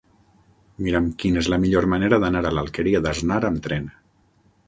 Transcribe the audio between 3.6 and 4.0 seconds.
tren.